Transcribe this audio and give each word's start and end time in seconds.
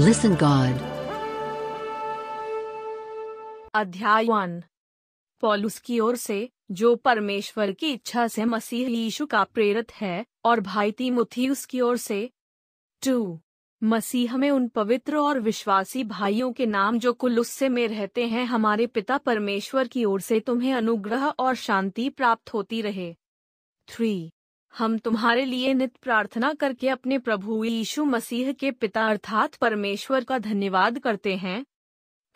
Listen 0.00 0.34
God. 0.36 0.78
अध्याय 3.74 4.24
one 4.24 4.62
पॉलुस 5.40 5.78
की 5.78 5.98
ओर 6.00 6.16
से 6.16 6.48
जो 6.70 6.94
परमेश्वर 6.96 7.72
की 7.72 7.92
इच्छा 7.92 8.26
से 8.28 8.44
मसीह 8.44 8.88
यीशु 8.88 9.26
का 9.26 9.44
प्रेरित 9.44 9.92
है 9.92 10.24
और 10.44 10.60
भाई 10.60 11.10
मुथी 11.10 11.48
उसकी 11.48 11.80
ओर 11.80 11.96
से 11.96 12.30
टू 13.02 13.38
मसीह 13.82 14.36
में 14.36 14.50
उन 14.50 14.68
पवित्र 14.68 15.16
और 15.16 15.40
विश्वासी 15.40 16.04
भाइयों 16.04 16.52
के 16.52 16.66
नाम 16.66 16.98
जो 16.98 17.12
कुलुस्से 17.12 17.68
में 17.68 17.86
रहते 17.88 18.26
हैं 18.26 18.44
हमारे 18.44 18.86
पिता 18.86 19.18
परमेश्वर 19.18 19.88
की 19.88 20.04
ओर 20.04 20.20
से 20.20 20.40
तुम्हें 20.40 20.74
अनुग्रह 20.74 21.26
और 21.28 21.54
शांति 21.54 22.08
प्राप्त 22.08 22.54
होती 22.54 22.82
रहे 22.82 23.14
थ्री 23.88 24.32
हम 24.74 24.96
तुम्हारे 24.98 25.44
लिए 25.44 25.72
नित 25.74 25.96
प्रार्थना 25.96 26.52
करके 26.54 26.88
अपने 26.88 27.18
प्रभु 27.18 27.64
यीशु 27.64 28.04
मसीह 28.04 28.52
के 28.52 28.70
पिता 28.70 29.06
अर्थात 29.08 29.54
परमेश्वर 29.54 30.24
का 30.24 30.38
धन्यवाद 30.38 30.98
करते 30.98 31.34
हैं 31.36 31.64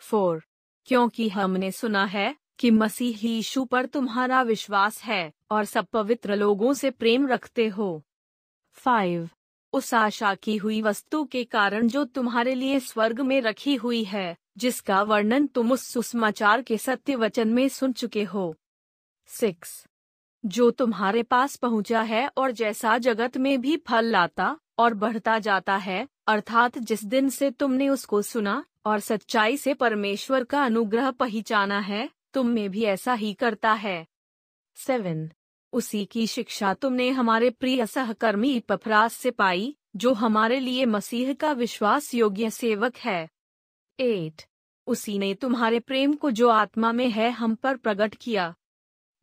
फोर 0.01 0.43
क्योंकि 0.87 1.29
हमने 1.29 1.71
सुना 1.71 2.05
है 2.05 2.35
कि 2.59 2.71
मसीह 2.71 3.25
यीशु 3.25 3.63
पर 3.65 3.85
तुम्हारा 3.85 4.41
विश्वास 4.41 5.01
है 5.03 5.31
और 5.51 5.65
सब 5.65 5.85
पवित्र 5.85 6.35
लोगों 6.35 6.73
से 6.73 6.91
प्रेम 6.91 7.27
रखते 7.27 7.67
हो 7.67 7.89
फाइव 8.77 9.29
उस 9.73 9.93
आशा 9.93 10.33
की 10.35 10.55
हुई 10.57 10.81
वस्तु 10.81 11.23
के 11.25 11.43
कारण 11.43 11.87
जो 11.87 12.03
तुम्हारे 12.05 12.53
लिए 12.55 12.79
स्वर्ग 12.79 13.19
में 13.21 13.39
रखी 13.41 13.75
हुई 13.75 14.03
है 14.03 14.35
जिसका 14.57 15.01
वर्णन 15.03 15.47
तुम 15.47 15.71
उस 15.71 15.87
सुसमाचार 15.87 16.61
के 16.61 16.77
सत्य 16.77 17.15
वचन 17.15 17.49
में 17.49 17.67
सुन 17.69 17.91
चुके 17.93 18.23
हो 18.23 18.53
सिक्स 19.29 19.83
जो 20.43 20.69
तुम्हारे 20.71 21.23
पास 21.23 21.55
पहुंचा 21.55 22.01
है 22.01 22.27
और 22.37 22.51
जैसा 22.51 22.97
जगत 22.97 23.37
में 23.37 23.59
भी 23.61 23.77
फल 23.77 24.05
लाता 24.05 24.57
और 24.79 24.93
बढ़ता 24.93 25.37
जाता 25.39 25.75
है 25.77 26.07
अर्थात 26.27 26.77
जिस 26.79 27.03
दिन 27.05 27.29
से 27.29 27.49
तुमने 27.51 27.89
उसको 27.89 28.21
सुना 28.21 28.63
और 28.85 28.99
सच्चाई 28.99 29.57
से 29.57 29.73
परमेश्वर 29.73 30.43
का 30.43 30.63
अनुग्रह 30.63 31.09
पहचाना 31.11 31.79
है 31.79 32.09
तुम 32.33 32.47
में 32.47 32.69
भी 32.69 32.83
ऐसा 32.83 33.13
ही 33.13 33.33
करता 33.33 33.73
है 33.75 34.05
सेवन 34.77 35.29
उसी 35.73 36.03
की 36.05 36.25
शिक्षा 36.27 36.73
तुमने 36.73 37.09
हमारे 37.09 37.49
प्रिय 37.49 37.85
सहकर्मी 37.85 38.59
पफरास 38.59 39.13
से 39.13 39.31
पाई 39.31 39.75
जो 39.95 40.13
हमारे 40.13 40.59
लिए 40.59 40.85
मसीह 40.85 41.33
का 41.33 41.51
विश्वास 41.53 42.13
योग्य 42.13 42.49
सेवक 42.49 42.97
है 42.97 43.29
एट 43.99 44.41
उसी 44.87 45.17
ने 45.19 45.33
तुम्हारे 45.33 45.79
प्रेम 45.79 46.13
को 46.13 46.31
जो 46.31 46.49
आत्मा 46.49 46.91
में 46.91 47.09
है 47.09 47.29
हम 47.31 47.55
पर 47.55 47.77
प्रकट 47.77 48.15
किया 48.15 48.53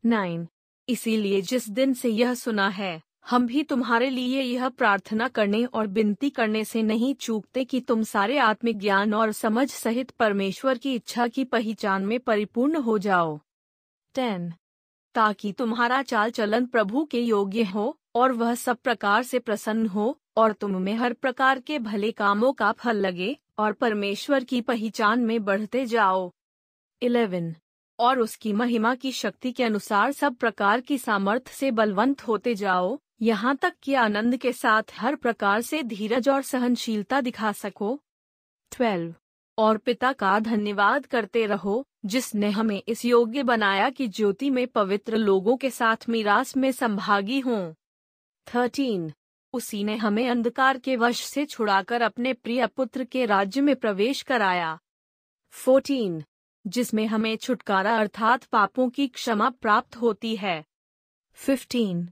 नाइन 0.03 0.47
इसीलिए 0.87 1.41
जिस 1.41 1.69
दिन 1.69 1.93
से 1.93 2.09
यह 2.09 2.33
सुना 2.33 2.67
है 2.69 3.01
हम 3.27 3.45
भी 3.47 3.63
तुम्हारे 3.63 4.09
लिए 4.09 4.41
यह 4.41 4.67
प्रार्थना 4.69 5.27
करने 5.27 5.63
और 5.65 5.87
विनती 5.87 6.29
करने 6.29 6.63
से 6.63 6.83
नहीं 6.83 7.13
चूकते 7.15 7.63
कि 7.63 7.79
तुम 7.81 8.03
सारे 8.03 8.37
आत्मिक 8.37 8.77
ज्ञान 8.77 9.13
और 9.13 9.31
समझ 9.31 9.69
सहित 9.69 10.11
परमेश्वर 10.11 10.77
की 10.77 10.93
इच्छा 10.95 11.27
की 11.27 11.43
पहचान 11.45 12.05
में 12.05 12.19
परिपूर्ण 12.19 12.81
हो 12.81 12.97
जाओ 12.97 13.39
टेन 14.15 14.51
ताकि 15.15 15.51
तुम्हारा 15.51 16.01
चाल 16.03 16.31
चलन 16.31 16.65
प्रभु 16.65 17.03
के 17.05 17.19
योग्य 17.19 17.63
हो 17.63 17.97
और 18.15 18.31
वह 18.31 18.53
सब 18.55 18.77
प्रकार 18.77 19.23
से 19.23 19.39
प्रसन्न 19.39 19.87
हो 19.87 20.17
और 20.37 20.53
तुम 20.53 20.81
में 20.81 20.93
हर 20.93 21.13
प्रकार 21.13 21.59
के 21.59 21.79
भले 21.79 22.11
कामों 22.11 22.53
का 22.53 22.71
फल 22.71 22.97
लगे 22.97 23.35
और 23.59 23.73
परमेश्वर 23.73 24.43
की 24.43 24.61
पहचान 24.61 25.25
में 25.25 25.43
बढ़ते 25.45 25.85
जाओ 25.85 26.31
इलेवन 27.01 27.53
और 27.99 28.19
उसकी 28.19 28.53
महिमा 28.53 28.93
की 28.95 29.11
शक्ति 29.11 29.51
के 29.51 29.63
अनुसार 29.63 30.11
सब 30.11 30.35
प्रकार 30.35 30.81
की 30.81 30.97
सामर्थ्य 30.97 31.53
से 31.53 31.71
बलवंत 31.71 32.27
होते 32.27 32.55
जाओ 32.55 32.97
यहाँ 33.21 33.55
तक 33.55 33.73
कि 33.83 33.93
आनंद 33.93 34.37
के 34.37 34.51
साथ 34.53 34.93
हर 34.93 35.15
प्रकार 35.15 35.61
से 35.61 35.83
धीरज 35.83 36.29
और 36.29 36.41
सहनशीलता 36.41 37.21
दिखा 37.21 37.51
सको 37.51 37.99
ट्वेल्व 38.71 39.13
और 39.57 39.77
पिता 39.77 40.11
का 40.13 40.39
धन्यवाद 40.39 41.05
करते 41.05 41.45
रहो 41.45 41.83
जिसने 42.05 42.49
हमें 42.49 42.81
इस 42.87 43.05
योग्य 43.05 43.43
बनाया 43.43 43.89
कि 43.89 44.07
ज्योति 44.07 44.49
में 44.49 44.65
पवित्र 44.67 45.17
लोगों 45.17 45.55
के 45.57 45.69
साथ 45.69 46.09
मीरास 46.09 46.55
में 46.57 46.71
संभागी 46.71 47.39
हों 47.39 47.61
थर्टीन 48.47 49.11
उसी 49.53 49.83
ने 49.83 49.95
हमें 49.95 50.27
अंधकार 50.29 50.77
के 50.77 50.95
वश 50.95 51.21
से 51.23 51.45
छुड़ाकर 51.45 52.01
अपने 52.01 52.33
प्रिय 52.33 52.65
पुत्र 52.67 53.03
के 53.03 53.25
राज्य 53.25 53.61
में 53.61 53.75
प्रवेश 53.75 54.21
कराया 54.21 54.77
फोर्टीन 55.53 56.23
जिसमें 56.67 57.07
हमें 57.07 57.35
छुटकारा 57.37 57.97
अर्थात 57.97 58.43
पापों 58.43 58.89
की 58.89 59.07
क्षमा 59.07 59.49
प्राप्त 59.49 59.95
होती 59.95 60.35
है 60.35 60.63
15. 61.37 62.05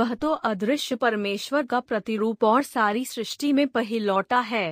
वह 0.00 0.14
तो 0.14 0.30
अदृश्य 0.30 0.96
परमेश्वर 0.96 1.66
का 1.66 1.80
प्रतिरूप 1.80 2.44
और 2.44 2.62
सारी 2.62 3.04
सृष्टि 3.04 3.52
में 3.52 3.68
लौटा 3.92 4.40
है 4.40 4.71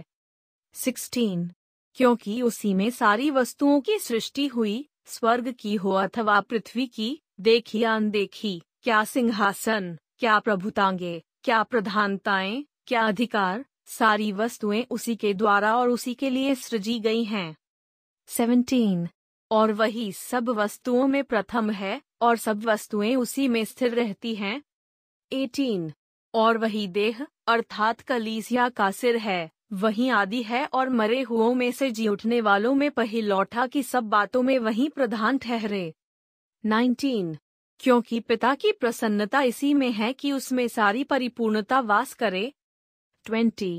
16. 0.75 1.49
क्योंकि 1.95 2.43
उसी 2.43 2.75
में 2.75 2.91
सारी 2.91 3.31
वस्तुओं 3.31 3.81
की 3.81 3.99
सृष्टि 3.99 4.47
हुई 4.47 4.89
स्वर्ग 5.05 5.53
की 5.53 5.75
हो 5.75 5.91
अथवा 5.91 6.41
पृथ्वी 6.41 6.87
की 6.87 7.23
देखी 7.41 7.83
अनदेखी 7.83 8.63
क्या 8.83 9.05
सिंहासन 9.05 9.99
क्या 10.19 10.39
प्रभुतांगे 10.39 11.23
क्या 11.43 11.63
प्रधानताएं 11.63 12.65
क्या 12.87 13.01
अधिकार 13.01 13.65
सारी 13.85 14.33
वस्तुएं 14.33 14.85
उसी 14.91 15.17
के 15.17 15.35
द्वारा 15.35 15.77
और 15.77 15.89
उसी 15.89 16.15
के 16.15 16.31
लिए 16.31 16.55
सृजी 16.55 16.99
गई 17.01 17.25
हैं 17.25 17.57
सेवनटीन 18.29 19.09
और 19.51 19.73
वही 19.73 20.11
सब 20.13 20.49
वस्तुओं 20.49 21.07
में 21.07 21.23
प्रथम 21.25 21.71
है 21.71 22.01
और 22.23 22.37
सब 22.37 22.65
वस्तुएं 22.65 23.15
उसी 23.17 23.49
में 23.49 23.65
स्थिर 23.65 23.95
रहती 23.95 24.35
हैं 24.35 24.63
एटीन 25.33 25.93
और 26.35 26.59
वही 26.59 26.87
देह 26.89 27.27
अर्थात 27.49 28.01
कलीसिया 28.01 28.69
का 28.69 28.91
सिर 28.91 29.17
है 29.17 29.51
वही 29.73 30.09
आदि 30.09 30.43
है 30.43 30.65
और 30.67 30.89
मरे 30.89 31.21
हुओं 31.23 31.55
में 31.55 31.71
से 31.73 31.91
जी 31.91 32.09
उठने 32.09 32.41
वालों 32.41 32.75
में 32.75 32.91
लौटा 33.15 33.67
की 33.67 33.83
सब 33.83 34.09
बातों 34.09 34.43
में 34.43 34.59
वही 34.59 34.89
प्रधान 34.89 35.39
ठहरे 35.39 35.93
नाइनटीन 36.65 37.37
क्योंकि 37.81 38.21
पिता 38.21 38.55
की 38.55 38.73
प्रसन्नता 38.73 39.43
इसी 39.43 39.73
में 39.75 39.91
है 39.93 40.13
कि 40.13 40.33
उसमें 40.33 40.67
सारी 40.69 41.05
परिपूर्णता 41.05 41.81
वास 41.81 42.15
करे 42.15 42.53
ट्वेंटी 43.27 43.79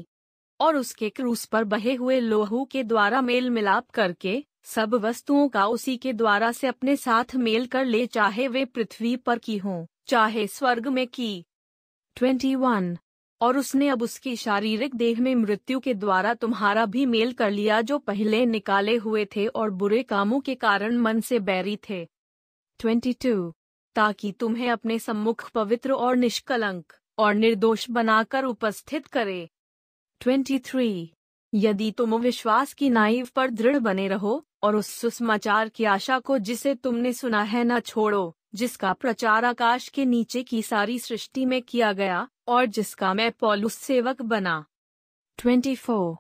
और 0.60 0.76
उसके 0.76 1.10
क्रूस 1.10 1.46
पर 1.46 1.64
बहे 1.64 1.94
हुए 1.94 2.20
लोहू 2.20 2.64
के 2.66 2.84
द्वारा 2.84 3.22
मेल 3.22 3.50
मिलाप 3.50 3.90
करके 3.90 4.44
सब 4.66 4.96
वस्तुओं 4.96 5.48
का 5.48 5.66
उसी 5.68 5.98
के 5.98 6.14
द्वारा 6.14 6.52
से 6.52 6.68
अपने 6.68 6.96
साथ 6.96 7.36
मेल 7.36 7.66
कर 7.66 7.86
ले 7.86 8.06
चाहे 8.08 8.48
वे 8.48 8.66
पृथ्वी 8.66 9.16
पर 9.16 9.38
की 9.38 9.58
हों 9.58 9.86
चाहे 10.08 10.48
स्वर्ग 10.48 10.88
में 10.88 11.08
की 11.08 11.46
21 12.18 12.96
और 13.42 13.58
उसने 13.58 13.88
अब 13.88 14.02
उसकी 14.02 14.36
शारीरिक 14.36 14.96
देह 14.96 15.22
में 15.22 15.34
मृत्यु 15.36 15.80
के 15.80 15.94
द्वारा 15.94 16.34
तुम्हारा 16.34 16.86
भी 16.86 17.06
मेल 17.06 17.34
कर 17.34 17.52
लिया 17.52 17.82
जो 17.82 17.98
पहले 18.00 18.46
निकाले 18.46 18.96
हुए 18.96 19.26
थे 19.36 19.46
और 19.48 19.70
बुरे 19.72 20.02
कामों 20.04 20.40
के 20.40 20.56
कारण 20.56 20.98
मन 20.98 21.20
से 21.22 21.40
बैरी 21.40 21.78
थे 21.90 22.06
टू 22.80 23.52
ताकि 23.96 24.32
तुम्हें 24.32 24.70
अपने 24.70 24.98
सम्मुख 25.00 25.50
पवित्र 25.50 25.92
और 25.92 26.16
निष्कलंक 26.16 26.94
और 27.18 27.34
निर्दोष 27.34 27.90
बनाकर 27.90 28.46
उपस्थित 28.46 29.08
करे 29.08 29.48
23. 30.22 31.08
यदि 31.54 31.92
तुम 31.92 32.16
विश्वास 32.16 32.74
की 32.74 32.90
नाइव 32.90 33.28
पर 33.36 33.50
दृढ़ 33.50 33.78
बने 33.80 34.08
रहो 34.08 34.44
और 34.64 34.76
उस 34.76 34.88
सुसमाचार 34.92 35.70
की 35.70 35.84
आशा 35.86 36.20
को 36.20 36.38
जिसे 36.38 36.74
तुमने 36.76 37.14
सुना 37.14 37.42
है 37.42 37.64
न 37.64 37.80
छोड़ो 37.80 38.34
जिसका 38.56 38.94
प्रचार 38.94 39.46
आकाश 39.46 39.88
के 39.90 40.06
नीचे 40.06 40.44
की 40.44 40.62
सारी 40.62 40.98
सृष्टि 41.00 41.46
में 41.46 41.62
किया 41.62 41.92
गया 41.94 42.28
और 42.48 42.66
जिसका 42.66 43.14
मैं 43.14 43.32
पॉलुस 43.32 43.76
सेवक 43.76 44.22
बना 44.22 44.64
24. 45.40 46.16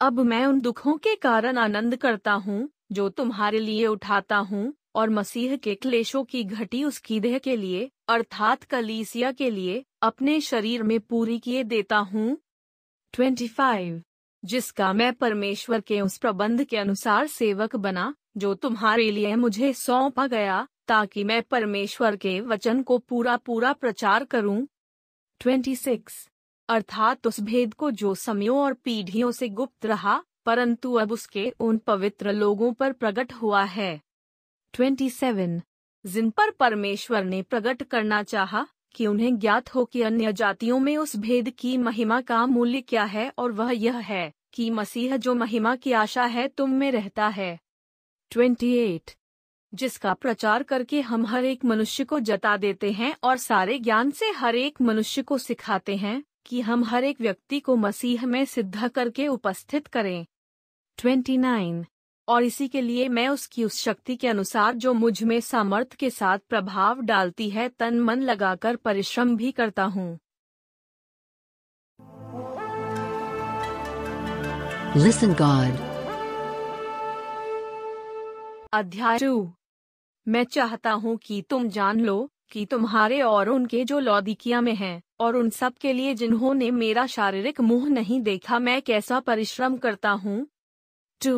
अब 0.00 0.20
मैं 0.20 0.44
उन 0.46 0.60
दुखों 0.60 0.96
के 0.96 1.14
कारण 1.14 1.58
आनंद 1.58 1.96
करता 1.96 2.32
हूँ 2.32 2.68
जो 2.92 3.08
तुम्हारे 3.08 3.58
लिए 3.58 3.86
उठाता 3.86 4.36
हूँ 4.36 4.72
और 4.94 5.10
मसीह 5.10 5.56
के 5.56 5.74
क्लेशों 5.74 6.24
की 6.24 6.44
घटी 6.44 6.84
उसकी 6.84 7.20
देह 7.20 7.38
के 7.38 7.56
लिए 7.56 7.90
अर्थात 8.08 8.64
कलीसिया 8.64 9.32
के 9.32 9.50
लिए 9.50 9.84
अपने 10.02 10.40
शरीर 10.40 10.82
में 10.82 10.98
पूरी 11.00 11.38
किए 11.38 11.64
देता 11.64 11.98
हूँ 11.98 12.36
25. 13.14 14.00
जिसका 14.44 14.92
मैं 14.92 15.14
परमेश्वर 15.14 15.80
के 15.80 16.00
उस 16.00 16.16
प्रबंध 16.18 16.64
के 16.64 16.76
अनुसार 16.76 17.26
सेवक 17.26 17.76
बना 17.76 18.14
जो 18.36 18.54
तुम्हारे 18.54 19.10
लिए 19.10 19.34
मुझे 19.36 19.72
सौंपा 19.72 20.26
गया 20.26 20.68
ताकि 20.88 21.24
मैं 21.24 21.42
परमेश्वर 21.42 22.16
के 22.16 22.40
वचन 22.40 22.82
को 22.82 22.98
पूरा 22.98 23.36
पूरा 23.36 23.72
प्रचार 23.72 24.24
करूं 24.24 24.66
26. 25.40 26.28
अर्थात 26.68 27.26
उस 27.26 27.40
भेद 27.40 27.74
को 27.74 27.90
जो 27.90 28.14
समयों 28.14 28.58
और 28.58 28.74
पीढ़ियों 28.74 29.30
से 29.30 29.48
गुप्त 29.48 29.86
रहा 29.86 30.24
परंतु 30.44 30.94
अब 30.94 31.12
उसके 31.12 31.52
उन 31.60 31.78
पवित्र 31.78 32.32
लोगों 32.32 32.72
पर 32.72 32.92
प्रकट 32.92 33.32
हुआ 33.32 33.64
है 33.64 34.00
27. 34.74 35.60
जिन 36.06 36.30
पर 36.30 36.50
परमेश्वर 36.50 37.24
ने 37.24 37.42
प्रकट 37.42 37.82
करना 37.82 38.22
चाहा, 38.22 38.66
कि 38.94 39.06
उन्हें 39.06 39.38
ज्ञात 39.38 39.74
हो 39.74 39.84
कि 39.84 40.02
अन्य 40.02 40.32
जातियों 40.32 40.78
में 40.78 40.96
उस 40.96 41.16
भेद 41.16 41.50
की 41.50 41.76
महिमा 41.78 42.20
का 42.20 42.46
मूल्य 42.46 42.80
क्या 42.80 43.04
है 43.04 43.32
और 43.38 43.52
वह 43.52 43.72
यह 43.72 43.98
है 43.98 44.32
कि 44.52 44.70
मसीह 44.70 45.16
जो 45.16 45.34
महिमा 45.34 45.76
की 45.76 45.92
आशा 45.92 46.24
है 46.24 46.48
तुम 46.48 46.70
में 46.70 46.90
रहता 46.92 47.28
है 47.28 47.58
28. 48.32 49.16
जिसका 49.74 50.14
प्रचार 50.14 50.62
करके 50.62 51.00
हम 51.00 51.26
हर 51.26 51.44
एक 51.44 51.64
मनुष्य 51.64 52.04
को 52.04 52.20
जता 52.20 52.56
देते 52.56 52.92
हैं 52.92 53.14
और 53.22 53.36
सारे 53.36 53.78
ज्ञान 53.78 54.10
से 54.10 54.30
हर 54.30 54.56
एक 54.56 54.80
मनुष्य 54.80 55.22
को 55.22 55.38
सिखाते 55.38 55.96
हैं 55.96 56.24
कि 56.46 56.60
हम 56.60 56.84
हर 56.84 57.04
एक 57.04 57.20
व्यक्ति 57.20 57.60
को 57.60 57.76
मसीह 57.76 58.26
में 58.26 58.44
सिद्ध 58.44 58.88
करके 58.88 59.28
उपस्थित 59.28 59.86
करें 59.86 60.26
29. 60.98 61.84
और 62.28 62.42
इसी 62.44 62.66
के 62.68 62.80
लिए 62.80 63.08
मैं 63.08 63.28
उसकी 63.28 63.64
उस 63.64 63.80
शक्ति 63.82 64.16
के 64.16 64.28
अनुसार 64.28 64.74
जो 64.74 64.92
मुझ 64.94 65.22
में 65.22 65.40
सामर्थ्य 65.40 65.96
के 66.00 66.10
साथ 66.10 66.38
प्रभाव 66.48 67.00
डालती 67.02 67.48
है 67.50 67.68
तन 67.68 68.00
मन 68.00 68.22
लगाकर 68.22 68.76
परिश्रम 68.76 69.36
भी 69.36 69.52
करता 69.52 69.84
हूँ 69.84 70.18
अध्याय 78.74 79.18
टू 79.18 79.52
मैं 80.26 80.44
चाहता 80.44 80.92
हूँ 80.92 81.16
कि 81.16 81.40
तुम 81.50 81.68
जान 81.68 82.00
लो 82.00 82.28
कि 82.50 82.64
तुम्हारे 82.66 83.20
और 83.22 83.48
उनके 83.48 83.84
जो 83.84 83.98
लौदिकिया 83.98 84.60
में 84.60 84.74
हैं 84.74 85.00
और 85.20 85.36
उन 85.36 85.50
सब 85.50 85.74
के 85.80 85.92
लिए 85.92 86.14
जिन्होंने 86.14 86.70
मेरा 86.70 87.06
शारीरिक 87.06 87.60
मुंह 87.60 87.88
नहीं 87.88 88.20
देखा 88.20 88.58
मैं 88.58 88.80
कैसा 88.82 89.20
परिश्रम 89.20 89.76
करता 89.76 90.10
हूँ 90.22 90.46
टू 91.20 91.37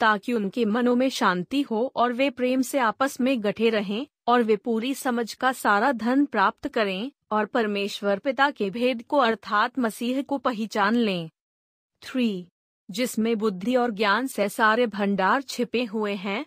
ताकि 0.00 0.32
उनके 0.32 0.64
मनों 0.64 0.94
में 0.96 1.08
शांति 1.10 1.60
हो 1.62 1.80
और 1.96 2.12
वे 2.12 2.28
प्रेम 2.30 2.62
से 2.62 2.78
आपस 2.78 3.20
में 3.20 3.42
गठे 3.42 3.70
रहें 3.70 4.06
और 4.28 4.42
वे 4.42 4.56
पूरी 4.56 4.94
समझ 4.94 5.32
का 5.34 5.52
सारा 5.52 5.90
धन 5.94 6.24
प्राप्त 6.26 6.68
करें 6.68 7.10
और 7.32 7.46
परमेश्वर 7.46 8.18
पिता 8.18 8.50
के 8.50 8.70
भेद 8.70 9.02
को 9.02 9.18
अर्थात 9.18 9.78
मसीह 9.78 10.22
को 10.22 10.38
पहचान 10.38 10.96
लें 10.96 11.28
थ्री 12.02 12.30
जिसमें 12.88 13.36
बुद्धि 13.38 13.74
और 13.76 13.90
ज्ञान 13.90 14.26
से 14.26 14.48
सारे 14.48 14.86
भंडार 14.88 15.42
छिपे 15.42 15.84
हुए 15.84 16.14
हैं 16.16 16.44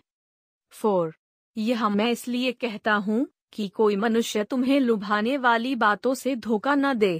फोर 0.72 1.14
यह 1.56 1.88
मैं 1.88 2.10
इसलिए 2.10 2.52
कहता 2.52 2.94
हूँ 2.98 3.26
कि 3.52 3.68
कोई 3.68 3.96
मनुष्य 3.96 4.44
तुम्हें 4.44 4.78
लुभाने 4.80 5.36
वाली 5.36 5.74
बातों 5.74 6.14
से 6.14 6.34
धोखा 6.36 6.74
न 6.74 6.92
दे 6.94 7.18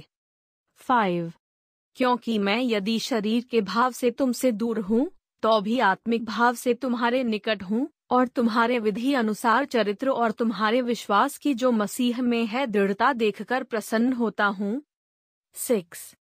फाइव 0.81 1.31
क्योंकि 1.97 2.37
मैं 2.39 2.61
यदि 2.61 2.97
शरीर 2.99 3.43
के 3.51 3.61
भाव 3.63 3.91
से 3.91 4.11
तुमसे 4.11 4.51
दूर 4.51 4.79
हूँ 4.79 5.09
तो 5.43 5.59
भी 5.61 5.79
आत्मिक 5.79 6.25
भाव 6.25 6.55
से 6.55 6.73
तुम्हारे 6.73 7.23
निकट 7.23 7.63
हूँ 7.63 7.87
और 8.11 8.27
तुम्हारे 8.27 8.79
विधि 8.79 9.13
अनुसार 9.13 9.65
चरित्र 9.65 10.09
और 10.09 10.31
तुम्हारे 10.31 10.81
विश्वास 10.81 11.37
की 11.37 11.53
जो 11.53 11.71
मसीह 11.71 12.21
में 12.21 12.45
है 12.45 12.65
दृढ़ता 12.67 13.11
देखकर 13.13 13.63
प्रसन्न 13.63 14.13
होता 14.13 14.45
हूँ 14.45 14.81
सिक्स 15.55 16.13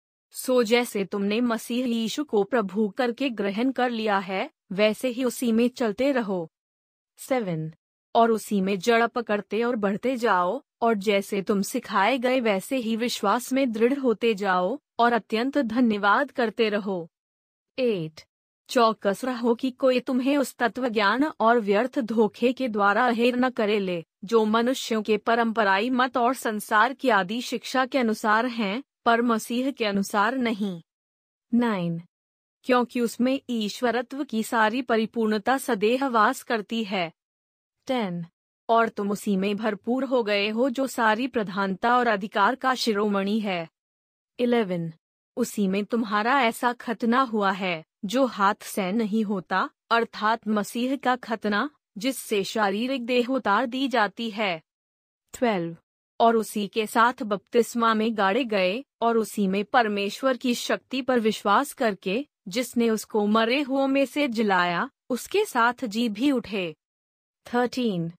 सो 0.35 0.63
जैसे 0.63 1.05
तुमने 1.05 1.41
मसीह 1.41 1.87
यीशु 1.87 2.25
को 2.25 2.43
प्रभु 2.45 2.89
करके 2.89 3.31
ग्रहण 3.31 3.71
कर 3.73 3.91
लिया 3.91 4.19
है 4.21 4.49
वैसे 4.73 5.09
ही 5.09 5.25
उसी 5.25 5.51
में 5.53 5.69
चलते 5.69 6.11
रहो 6.13 6.49
सेवन 7.19 7.71
और 8.15 8.31
उसी 8.31 8.61
में 8.61 8.79
जड़ 8.79 9.07
पकड़ते 9.07 9.63
और 9.63 9.77
बढ़ते 9.77 10.17
जाओ 10.17 10.61
और 10.83 10.95
जैसे 11.01 11.43
तुम 11.43 11.63
सिखाए 11.63 12.19
गए 12.19 12.41
वैसे 12.41 12.77
ही 12.77 12.97
विश्वास 12.97 13.53
में 13.53 13.71
दृढ़ 13.73 13.99
होते 13.99 14.35
जाओ 14.35 14.79
और 14.99 15.13
अत्यंत 15.13 15.59
धन्यवाद 15.59 16.31
करते 16.31 16.69
रहो 16.69 17.09
एट 17.79 18.21
चौकस 18.69 19.25
रहो 19.25 19.55
कि 19.55 19.71
कोई 19.71 20.01
तुम्हें 20.01 20.37
उस 20.37 20.55
तत्व 20.57 20.89
ज्ञान 20.89 21.25
और 21.41 21.61
व्यर्थ 21.61 21.99
धोखे 21.99 22.53
के 22.53 22.69
द्वारा 22.69 23.07
अहेर 23.07 23.37
न 23.37 23.51
करे 23.51 23.79
ले 23.79 24.05
जो 24.25 24.45
मनुष्यों 24.45 25.03
के 25.03 25.17
परंपराई 25.17 25.91
मत 25.91 26.17
और 26.17 26.35
संसार 26.35 26.93
की 26.95 27.09
आदि 27.11 27.41
शिक्षा 27.43 27.85
के 27.87 27.99
अनुसार 27.99 28.47
हैं 28.53 28.83
पर 29.05 29.23
मसीह 29.23 29.71
के 29.71 29.85
अनुसार 29.85 30.37
नहीं 30.39 30.81
नाइन 31.53 32.01
क्योंकि 32.67 33.01
उसमें 33.01 33.39
ईश्वरत्व 33.51 34.25
की 34.25 34.43
सारी 34.43 34.83
परिपूर्णता 34.83 35.59
सदेह 35.59 36.07
वास 36.09 36.43
करती 36.43 36.83
है 36.85 37.11
टेन 37.89 38.25
और 38.69 38.89
तुम 38.89 39.11
उसी 39.11 39.37
में 39.37 39.57
भरपूर 39.57 40.05
हो 40.05 40.23
गए 40.23 40.49
हो 40.51 40.69
जो 40.71 40.87
सारी 40.87 41.27
प्रधानता 41.29 41.97
और 41.99 42.07
अधिकार 42.07 42.55
का 42.55 42.75
शिरोमणि 42.75 43.39
है 43.41 43.69
इलेवन 44.39 44.93
उसी 45.37 45.67
में 45.69 45.85
तुम्हारा 45.85 46.41
ऐसा 46.43 46.73
खतना 46.73 47.21
हुआ 47.23 47.51
है 47.55 47.83
जो 48.03 48.25
हाथ 48.27 48.63
से 48.65 48.91
नहीं 48.93 49.25
होता 49.25 49.69
अर्थात 49.91 50.49
मसीह 50.49 50.97
का 50.97 51.15
खतना 51.17 51.69
जिससे 51.99 52.43
शारीरिक 52.45 53.07
देहोतार 53.07 53.67
दी 53.67 53.87
जाती 53.89 54.31
है 54.31 54.63
ट्वेल्व 55.35 55.77
और 56.21 56.37
उसी 56.37 56.67
के 56.69 56.87
साथ 56.87 57.23
बपतिस्मा 57.23 57.93
में 57.95 58.17
गाड़े 58.19 58.45
गए 58.45 58.83
और 59.03 59.17
उसी 59.17 59.47
में 59.47 59.65
परमेश्वर 59.65 60.37
की 60.37 60.55
शक्ति 60.55 61.03
पर 61.03 61.21
विश्वास 61.21 61.73
करके 61.73 62.25
जिसने 62.49 62.91
उसको 62.91 63.27
मरे 63.27 63.61
हुओं 63.61 63.87
में 63.87 64.05
से 64.07 64.29
जिलाया 64.29 64.89
उसके 65.11 65.45
साथ 65.45 65.85
जी 65.85 66.09
भी 66.09 66.31
उठे 66.31 66.75
थर्टीन 67.47 68.11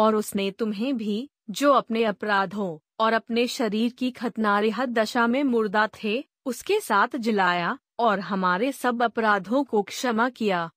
और 0.00 0.14
उसने 0.14 0.50
तुम्हें 0.50 0.96
भी 0.96 1.28
जो 1.50 1.72
अपने 1.72 2.04
अपराधों 2.04 2.76
और 3.00 3.12
अपने 3.12 3.46
शरीर 3.48 3.92
की 3.92 4.10
खतनारिहत 4.10 4.88
दशा 4.88 5.26
में 5.26 5.42
मुर्दा 5.44 5.88
थे 5.94 6.22
उसके 6.46 6.80
साथ 6.80 7.16
जिलाया 7.16 7.78
और 7.98 8.20
हमारे 8.20 8.72
सब 8.72 9.02
अपराधों 9.02 9.64
को 9.64 9.82
क्षमा 9.82 10.28
किया 10.28 10.70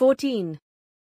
14. 0.00 0.56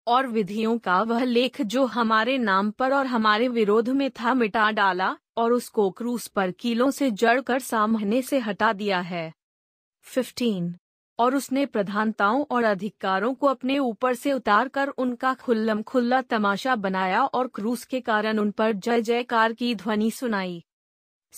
और 0.07 0.27
विधियों 0.27 0.77
का 0.77 1.01
वह 1.01 1.23
लेख 1.23 1.61
जो 1.61 1.85
हमारे 1.85 2.37
नाम 2.37 2.71
पर 2.71 2.93
और 2.93 3.05
हमारे 3.05 3.47
विरोध 3.47 3.89
में 3.89 4.11
था 4.11 4.33
मिटा 4.33 4.71
डाला 4.71 5.17
और 5.37 5.53
उसको 5.53 5.91
क्रूस 5.91 6.27
पर 6.27 6.51
कीलों 6.51 6.91
से 6.91 7.11
जड़ 7.11 7.41
कर 7.41 7.59
सामने 7.59 8.21
से 8.21 8.39
हटा 8.39 8.73
दिया 8.73 8.99
है 8.99 9.33
15. 10.05 10.73
और 11.19 11.35
उसने 11.35 11.65
प्रधानताओं 11.65 12.45
और 12.51 12.63
अधिकारों 12.63 13.33
को 13.33 13.47
अपने 13.47 13.79
ऊपर 13.79 14.13
से 14.13 14.33
उतार 14.33 14.67
कर 14.67 14.87
उनका 14.87 15.33
खुल्लम 15.33 15.81
खुल्ला 15.81 16.21
तमाशा 16.21 16.75
बनाया 16.75 17.25
और 17.25 17.47
क्रूस 17.47 17.85
के 17.85 18.01
कारण 18.01 18.39
उन 18.39 18.51
पर 18.51 18.71
जय 18.71 19.01
जयकार 19.01 19.53
की 19.53 19.75
ध्वनि 19.75 20.11
सुनाई 20.11 20.63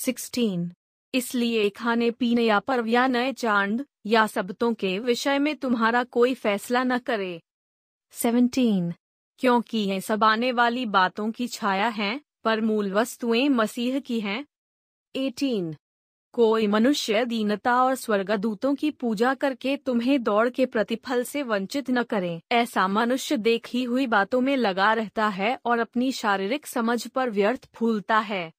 सिक्सटीन 0.00 0.71
इसलिए 1.13 1.69
खाने 1.69 2.09
पीने 2.11 2.43
या 2.43 2.59
पर्व 2.59 2.87
या 2.87 3.05
नए 3.07 3.31
चांद 3.33 3.85
या 4.05 4.25
सबतों 4.27 4.73
के 4.73 4.97
विषय 4.99 5.39
में 5.39 5.55
तुम्हारा 5.55 6.03
कोई 6.03 6.33
फैसला 6.33 6.83
न 6.83 6.97
करे 6.99 7.39
सेवनटीन 8.13 8.93
क्योंकि 9.41 9.77
ये 9.77 9.99
सब 10.01 10.23
आने 10.23 10.51
वाली 10.51 10.85
बातों 10.91 11.31
की 11.31 11.47
छाया 11.47 11.87
है 11.87 12.19
पर 12.43 12.61
मूल 12.61 12.91
वस्तुएं 12.93 13.47
मसीह 13.49 13.99
की 13.99 14.19
हैं 14.19 14.45
एटीन 15.15 15.75
कोई 16.33 16.67
मनुष्य 16.67 17.23
दीनता 17.25 17.75
और 17.83 17.95
स्वर्गदूतों 17.95 18.73
की 18.75 18.89
पूजा 18.91 19.33
करके 19.33 19.75
तुम्हें 19.77 20.21
दौड़ 20.23 20.49
के 20.49 20.65
प्रतिफल 20.65 21.23
से 21.23 21.43
वंचित 21.43 21.89
न 21.89 22.03
करें 22.03 22.41
ऐसा 22.51 22.87
मनुष्य 22.87 23.37
देखी 23.37 23.83
हुई 23.83 24.05
बातों 24.07 24.41
में 24.41 24.55
लगा 24.57 24.91
रहता 24.93 25.27
है 25.29 25.57
और 25.65 25.79
अपनी 25.79 26.11
शारीरिक 26.11 26.67
समझ 26.67 27.07
पर 27.07 27.29
व्यर्थ 27.29 27.67
फूलता 27.75 28.19
है 28.23 28.51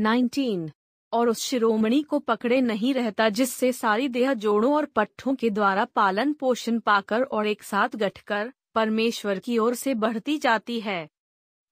नाइनटीन 0.00 0.70
और 1.12 1.28
उस 1.28 1.42
शिरोमणि 1.42 2.00
को 2.02 2.18
पकड़े 2.18 2.60
नहीं 2.60 2.92
रहता 2.94 3.28
जिससे 3.28 3.72
सारी 3.72 4.08
देह 4.08 4.32
जोड़ों 4.34 4.74
और 4.74 4.84
पट्ठों 4.86 5.34
के 5.34 5.50
द्वारा 5.50 5.84
पालन 5.94 6.32
पोषण 6.32 6.78
पाकर 6.78 7.22
और 7.22 7.46
एक 7.46 7.62
साथ 7.62 7.96
गठकर 7.96 8.52
परमेश्वर 8.74 9.38
की 9.38 9.58
ओर 9.58 9.74
से 9.74 9.94
बढ़ती 9.94 10.38
जाती 10.38 10.80
है 10.80 11.08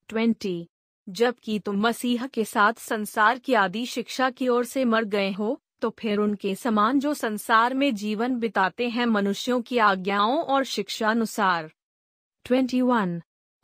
ट्वेंटी 0.08 0.68
जबकि 1.08 1.58
तुम 1.58 1.80
मसीह 1.80 2.26
के 2.26 2.44
साथ 2.44 2.80
संसार 2.80 3.38
की 3.38 3.54
आदि 3.54 3.84
शिक्षा 3.86 4.30
की 4.30 4.48
ओर 4.48 4.64
से 4.64 4.84
मर 4.84 5.04
गए 5.04 5.30
हो 5.32 5.58
तो 5.80 5.90
फिर 5.90 6.18
उनके 6.18 6.54
समान 6.54 6.98
जो 7.00 7.14
संसार 7.14 7.74
में 7.74 7.94
जीवन 7.94 8.38
बिताते 8.38 8.88
हैं 8.88 9.06
मनुष्यों 9.06 9.60
की 9.62 9.78
आज्ञाओं 9.78 10.38
और 10.44 10.64
शिक्षा 10.64 11.10
अनुसार 11.10 11.70
ट्वेंटी 12.46 12.80
वन 12.80 13.20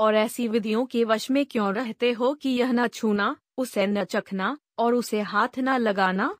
और 0.00 0.14
ऐसी 0.14 0.46
विधियों 0.49 0.85
के 0.87 1.04
वश 1.04 1.30
में 1.30 1.44
क्यों 1.46 1.73
रहते 1.75 2.12
हो 2.12 2.32
कि 2.35 2.50
यह 2.50 2.73
न 2.73 2.87
छूना 2.88 3.35
उसे 3.58 3.87
न 3.87 4.04
चखना 4.04 4.56
और 4.78 4.94
उसे 4.94 5.20
हाथ 5.20 5.58
न 5.58 5.76
लगाना 5.78 6.37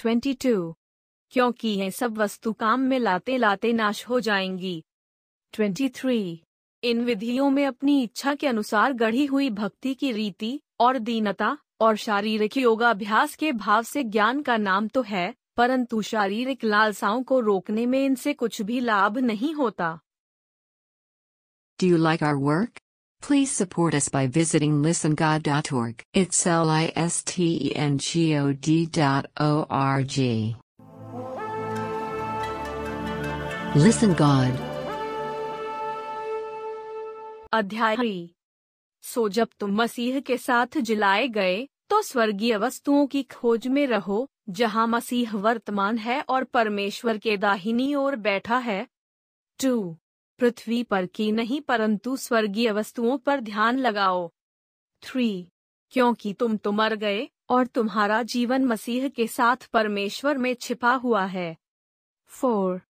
22. 0.00 0.72
क्योंकि 1.32 1.68
ये 1.68 1.90
सब 1.90 2.18
वस्तु 2.18 2.52
काम 2.52 2.80
में 2.80 2.98
लाते 2.98 3.36
लाते 3.36 3.72
नाश 3.72 4.08
हो 4.08 4.20
जाएंगी 4.20 4.82
23. 5.54 6.36
इन 6.82 7.04
विधियों 7.04 7.50
में 7.50 7.66
अपनी 7.66 8.02
इच्छा 8.02 8.34
के 8.34 8.46
अनुसार 8.46 8.92
गढ़ी 8.92 9.24
हुई 9.26 9.50
भक्ति 9.50 9.94
की 9.94 10.12
रीति 10.12 10.60
और 10.80 10.98
दीनता 10.98 11.56
और 11.80 11.96
शारीरिक 11.96 12.56
योगाभ्यास 12.56 13.34
के 13.36 13.52
भाव 13.52 13.82
से 13.82 14.04
ज्ञान 14.04 14.42
का 14.42 14.56
नाम 14.56 14.88
तो 14.88 15.02
है 15.02 15.34
परंतु 15.56 16.02
शारीरिक 16.02 16.64
लालसाओं 16.64 17.22
को 17.22 17.40
रोकने 17.40 17.86
में 17.86 18.04
इनसे 18.04 18.34
कुछ 18.34 18.62
भी 18.62 18.80
लाभ 18.80 19.18
नहीं 19.18 19.54
होता 19.54 19.98
Do 21.78 21.86
you 21.86 21.98
like 21.98 22.22
our 22.22 22.38
work? 22.38 22.83
Please 23.26 23.50
support 23.50 23.94
us 23.94 24.10
by 24.10 24.26
visiting 24.26 24.82
listengod.org. 24.82 26.02
It's 26.12 26.46
L 26.46 26.68
I 26.68 26.92
S 26.94 27.22
T 27.22 27.46
E 27.68 27.74
N 27.74 27.96
G 27.96 28.36
O 28.36 28.52
D 28.52 28.84
dot 28.84 29.24
O 29.40 29.64
R 29.70 30.02
G. 30.02 30.56
Listen 33.76 34.12
God. 34.12 34.52
अध्याय 37.52 38.28
सो 39.04 39.28
जब 39.28 39.48
तुम 39.60 39.74
मसीह 39.82 40.20
के 40.20 40.36
साथ 40.36 40.78
जिलाए 40.78 41.26
गए 41.28 41.66
तो 41.90 42.02
स्वर्गीय 42.02 42.56
वस्तुओं 42.56 43.06
की 43.06 43.22
खोज 43.32 43.66
में 43.68 43.86
रहो 43.86 44.26
जहां 44.60 44.86
मसीह 44.88 45.36
वर्तमान 45.48 45.98
है 45.98 46.20
और 46.28 46.44
परमेश्वर 46.44 47.18
के 47.18 47.36
दाहिनी 47.36 47.94
ओर 47.94 48.16
बैठा 48.28 48.58
है 48.70 48.86
टू 49.60 49.74
पृथ्वी 50.38 50.82
पर 50.82 51.06
की 51.06 51.30
नहीं 51.32 51.60
परंतु 51.60 52.16
स्वर्गीय 52.16 52.70
वस्तुओं 52.70 53.18
पर 53.18 53.40
ध्यान 53.40 53.78
लगाओ 53.78 54.28
थ्री 55.02 55.48
क्योंकि 55.92 56.32
तुम 56.32 56.56
तो 56.56 56.72
मर 56.72 56.94
गए 56.94 57.28
और 57.50 57.66
तुम्हारा 57.66 58.22
जीवन 58.22 58.64
मसीह 58.64 59.08
के 59.08 59.26
साथ 59.26 59.68
परमेश्वर 59.72 60.38
में 60.38 60.54
छिपा 60.54 60.94
हुआ 60.94 61.24
है 61.26 61.56
फोर 62.30 62.80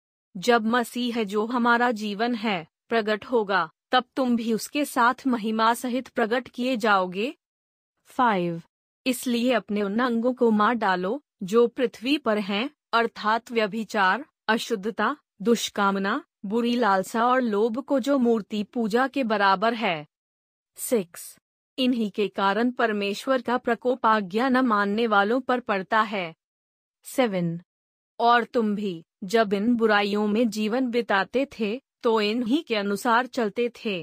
जब 0.37 0.65
मसीह 0.65 1.23
जो 1.23 1.45
हमारा 1.45 1.91
जीवन 1.91 2.35
है 2.35 2.67
प्रकट 2.89 3.25
होगा 3.25 3.69
तब 3.91 4.03
तुम 4.15 4.35
भी 4.35 4.53
उसके 4.53 4.85
साथ 4.85 5.27
महिमा 5.27 5.73
सहित 5.73 6.07
प्रकट 6.07 6.47
किए 6.47 6.77
जाओगे 6.77 7.35
फाइव 8.05 8.61
इसलिए 9.05 9.51
अपने 9.53 9.81
उन 9.81 9.99
अंगों 9.99 10.33
को 10.33 10.51
मार 10.51 10.75
डालो 10.75 11.21
जो 11.43 11.67
पृथ्वी 11.67 12.17
पर 12.17 12.37
हैं, 12.39 12.69
अर्थात 12.93 13.51
व्यभिचार 13.51 14.25
अशुद्धता 14.47 15.17
दुष्कामना 15.41 16.23
बुरी 16.45 16.75
लालसा 16.75 17.25
और 17.27 17.41
लोभ 17.41 17.77
को 17.79 17.99
जो 17.99 18.17
मूर्ति 18.17 18.63
पूजा 18.63 19.07
के 19.07 19.23
बराबर 19.23 19.73
है 19.73 19.95
सिक्स 20.77 21.23
इन्हीं 21.77 22.09
के 22.11 22.27
कारण 22.27 22.71
परमेश्वर 22.71 23.41
का 23.41 23.57
प्रकोप 23.57 24.05
आज्ञा 24.05 24.49
न 24.49 24.65
मानने 24.65 25.07
वालों 25.07 25.39
पर 25.39 25.59
पड़ता 25.59 26.01
है 26.03 26.33
सेवन 27.05 27.59
और 28.19 28.43
तुम 28.43 28.75
भी 28.75 29.03
जब 29.23 29.53
इन 29.53 29.75
बुराइयों 29.75 30.27
में 30.27 30.47
जीवन 30.49 30.89
बिताते 30.91 31.47
थे 31.59 31.79
तो 32.03 32.19
इन्हीं 32.21 32.63
के 32.63 32.75
अनुसार 32.75 33.27
चलते 33.27 33.69
थे 33.75 33.97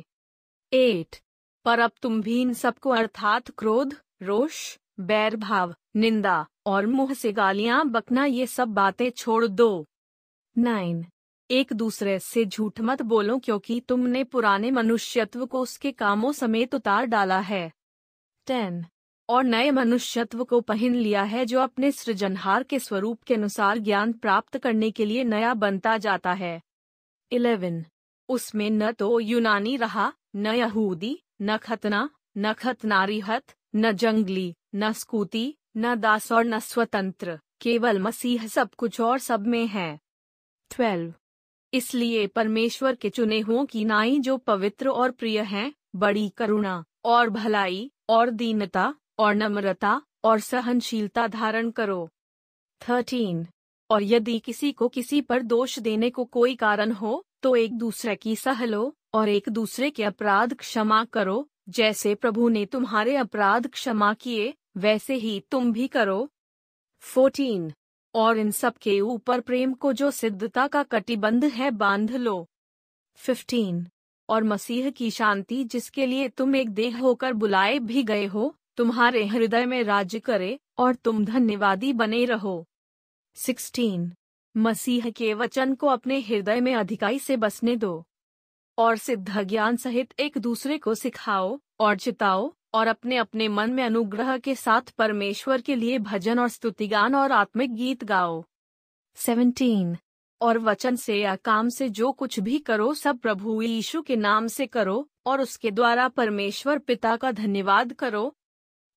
एट 0.72 1.16
पर 1.66 1.78
अब 1.78 1.92
तुम 2.02 2.20
भी 2.22 2.40
इन 2.40 2.52
सबको 2.54 2.90
अर्थात 2.90 3.50
क्रोध 3.50 3.94
रोष 4.22 4.58
बैर 5.00 5.36
भाव 5.36 5.74
निंदा 5.96 6.46
और 6.66 6.86
मुंह 6.86 7.14
से 7.14 7.32
गालियां 7.32 7.88
बकना 7.90 8.24
ये 8.24 8.46
सब 8.46 8.74
बातें 8.74 9.10
छोड़ 9.10 9.46
दो 9.46 9.86
नाइन 10.56 11.04
एक 11.52 11.72
दूसरे 11.72 12.18
से 12.18 12.44
झूठ 12.44 12.80
मत 12.80 13.02
बोलो 13.04 13.38
क्योंकि 13.38 13.80
तुमने 13.80 14.22
पुराने 14.24 14.70
मनुष्यत्व 14.70 15.44
को 15.46 15.60
उसके 15.60 15.92
कामों 15.92 16.32
समेत 16.32 16.74
उतार 16.74 17.06
डाला 17.06 17.38
है 17.40 17.70
टेन 18.46 18.84
और 19.28 19.44
नए 19.44 19.70
मनुष्यत्व 19.70 20.44
को 20.44 20.60
पहन 20.60 20.94
लिया 20.94 21.22
है 21.24 21.44
जो 21.46 21.60
अपने 21.60 21.90
सृजनहार 21.92 22.62
के 22.62 22.78
स्वरूप 22.78 23.22
के 23.22 23.34
अनुसार 23.34 23.78
ज्ञान 23.78 24.12
प्राप्त 24.18 24.58
करने 24.58 24.90
के 24.90 25.04
लिए 25.04 25.24
नया 25.24 25.52
बनता 25.56 25.96
जाता 25.98 26.32
है 26.34 26.60
इलेवन 27.32 27.84
उसमें 28.28 28.68
न 28.70 28.92
तो 28.92 29.18
यूनानी 29.20 29.76
रहा 29.76 30.12
न 30.36 30.54
यहूदी 30.54 31.16
न 31.42 31.56
खतना 31.56 32.08
न 32.38 32.52
खतनारी 32.52 33.20
हत 33.20 33.54
न 33.76 33.92
जंगली 33.94 34.54
न 34.74 34.92
स्कूती 34.94 35.46
न 35.76 35.94
दास 36.00 36.32
और 36.32 36.44
न 36.44 36.58
स्वतंत्र 36.62 37.38
केवल 37.60 37.98
मसीह 38.02 38.46
सब 38.48 38.74
कुछ 38.74 39.00
और 39.00 39.18
सब 39.20 39.46
में 39.46 39.66
है 39.68 39.90
ट्वेल्व 40.70 41.12
इसलिए 41.72 42.26
परमेश्वर 42.26 42.94
के 42.94 43.10
चुने 43.10 43.40
हुओं 43.40 43.64
की 43.66 43.84
नाई 43.84 44.18
जो 44.18 44.36
पवित्र 44.36 44.88
और 44.88 45.10
प्रिय 45.10 45.40
हैं, 45.40 45.72
बड़ी 45.96 46.28
करुणा 46.28 46.84
और 47.04 47.30
भलाई 47.30 47.90
और 48.08 48.30
दीनता 48.30 48.94
और 49.18 49.34
नम्रता 49.34 50.00
और 50.24 50.40
सहनशीलता 50.40 51.26
धारण 51.26 51.70
करो 51.70 52.08
थर्टीन 52.80 53.46
और 53.90 54.02
यदि 54.02 54.38
किसी 54.38 54.72
को 54.72 54.88
किसी 54.88 55.20
पर 55.20 55.42
दोष 55.42 55.78
देने 55.78 56.10
को 56.10 56.24
कोई 56.24 56.54
कारण 56.54 56.92
हो 56.92 57.24
तो 57.42 57.54
एक 57.56 57.78
दूसरे 57.78 58.16
की 58.16 58.36
सह 58.36 58.64
लो 58.64 58.94
और 59.14 59.28
एक 59.28 59.48
दूसरे 59.48 59.90
के 59.90 60.04
अपराध 60.04 60.54
क्षमा 60.54 61.04
करो 61.04 61.46
जैसे 61.68 62.14
प्रभु 62.14 62.48
ने 62.48 62.64
तुम्हारे 62.66 63.16
अपराध 63.16 63.66
क्षमा 63.66 64.12
किए 64.14 64.52
वैसे 64.76 65.14
ही 65.14 65.38
तुम 65.50 65.72
भी 65.72 65.88
करो 65.88 66.28
फोर्टीन 67.04 67.72
और 68.14 68.38
इन 68.38 68.50
सब 68.50 68.76
के 68.76 69.00
ऊपर 69.00 69.40
प्रेम 69.40 69.72
को 69.74 69.92
जो 69.92 70.10
सिद्धता 70.10 70.66
का 70.66 70.82
कटिबंध 70.82 71.44
है 71.44 71.70
बांध 71.70 72.10
लो 72.16 72.46
फिफ्टीन 73.20 73.86
और 74.28 74.44
मसीह 74.44 74.90
की 74.90 75.10
शांति 75.10 75.62
जिसके 75.64 76.06
लिए 76.06 76.28
तुम 76.28 76.56
एक 76.56 76.70
देह 76.70 76.98
होकर 76.98 77.32
बुलाए 77.32 77.78
भी 77.78 78.02
गए 78.02 78.26
हो 78.26 78.54
तुम्हारे 78.76 79.24
हृदय 79.26 79.66
में 79.66 79.82
राज्य 79.82 80.18
करे 80.20 80.58
और 80.78 80.94
तुम 80.94 81.24
धन्यवादी 81.24 81.92
बने 81.92 82.24
रहो 82.24 82.64
सिक्सटीन 83.36 84.12
मसीह 84.54 85.10
के 85.10 85.32
वचन 85.34 85.74
को 85.74 85.86
अपने 85.86 86.20
हृदय 86.20 86.60
में 86.60 86.74
अधिकाई 86.74 87.18
से 87.18 87.36
बसने 87.36 87.76
दो 87.76 88.04
और 88.78 88.96
सिद्ध 88.96 89.42
ज्ञान 89.42 89.76
सहित 89.76 90.20
एक 90.20 90.38
दूसरे 90.38 90.78
को 90.78 90.94
सिखाओ 90.94 91.58
और 91.80 91.96
चिताओ 91.96 92.52
और 92.74 92.86
अपने 92.86 93.16
अपने 93.16 93.48
मन 93.48 93.72
में 93.72 93.82
अनुग्रह 93.84 94.36
के 94.38 94.54
साथ 94.54 94.90
परमेश्वर 94.98 95.60
के 95.60 95.74
लिए 95.74 95.98
भजन 95.98 96.38
और 96.38 96.48
स्तुतिगान 96.48 97.14
और 97.14 97.32
आत्मिक 97.32 97.74
गीत 97.74 98.04
गाओ 98.04 98.44
17. 99.16 99.96
और 100.40 100.58
वचन 100.58 100.96
से 100.96 101.20
या 101.20 101.36
काम 101.36 101.68
से 101.68 101.88
जो 101.88 102.12
कुछ 102.12 102.38
भी 102.40 102.58
करो 102.58 102.94
सब 102.94 103.18
प्रभु 103.18 103.62
यीशु 103.62 104.02
के 104.02 104.16
नाम 104.16 104.46
से 104.46 104.66
करो 104.66 105.08
और 105.26 105.40
उसके 105.40 105.70
द्वारा 105.70 106.08
परमेश्वर 106.08 106.78
पिता 106.78 107.16
का 107.16 107.32
धन्यवाद 107.32 107.92
करो 107.92 108.34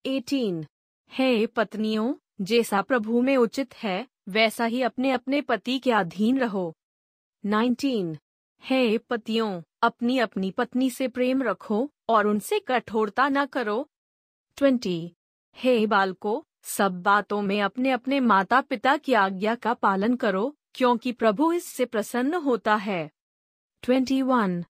18. 0.05 0.65
हे 1.11 1.45
पत्नियों 1.47 2.13
जैसा 2.41 2.81
प्रभु 2.81 3.21
में 3.21 3.37
उचित 3.37 3.75
है 3.75 4.07
वैसा 4.29 4.65
ही 4.65 4.81
अपने 4.81 5.11
अपने 5.11 5.41
पति 5.41 5.79
के 5.79 5.91
अधीन 5.91 6.39
रहो 6.39 6.73
नाइनटीन 7.45 8.17
हे 8.65 8.97
पतियों 9.09 9.49
अपनी 9.83 10.17
अपनी 10.19 10.49
पत्नी 10.51 10.89
से 10.89 11.07
प्रेम 11.07 11.41
रखो 11.43 11.77
और 12.09 12.27
उनसे 12.27 12.59
कठोरता 12.59 13.27
न 13.29 13.45
करो 13.45 13.75
ट्वेंटी 14.57 14.97
हे 15.57 15.85
बालको 15.87 16.33
सब 16.67 17.01
बातों 17.01 17.41
में 17.41 17.61
अपने 17.61 17.91
अपने 17.91 18.19
माता 18.19 18.61
पिता 18.61 18.95
की 18.97 19.13
आज्ञा 19.13 19.53
का 19.55 19.73
पालन 19.73 20.15
करो 20.15 20.43
क्योंकि 20.75 21.11
प्रभु 21.11 21.51
इससे 21.53 21.85
प्रसन्न 21.85 22.35
होता 22.43 22.75
है 22.75 23.09
ट्वेंटी 23.83 24.21
वन 24.21 24.63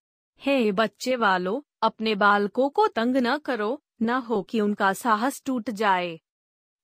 हे 0.42 0.72
बच्चे 0.72 1.16
वालों 1.16 1.60
अपने 1.84 2.16
बालकों 2.16 2.70
को 2.70 2.88
तंग 2.88 3.18
न 3.18 3.38
करो 3.38 3.70
न 4.02 4.18
हो 4.28 4.42
कि 4.42 4.62
उनका 4.62 4.92
साहस 4.94 5.42
टूट 5.46 5.70
जाए 5.74 6.20